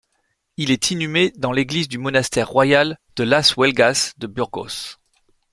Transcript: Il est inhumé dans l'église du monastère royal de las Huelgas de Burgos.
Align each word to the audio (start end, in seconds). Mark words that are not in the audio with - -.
Il 0.57 0.71
est 0.71 0.89
inhumé 0.89 1.31
dans 1.37 1.51
l'église 1.51 1.87
du 1.87 1.99
monastère 1.99 2.49
royal 2.49 2.97
de 3.17 3.23
las 3.23 3.51
Huelgas 3.55 4.13
de 4.17 4.25
Burgos. 4.25 4.97